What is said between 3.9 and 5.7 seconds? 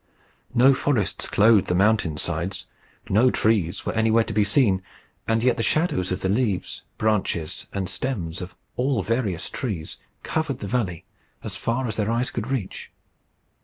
anywhere to be seen, and yet the